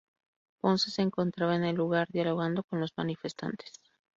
Ponce 0.61 0.89
se 0.89 1.03
encontraba 1.03 1.55
en 1.55 1.63
el 1.63 1.75
lugar 1.75 2.07
dialogando 2.11 2.63
con 2.63 2.79
los 2.79 2.91
manifestantes. 2.97 3.71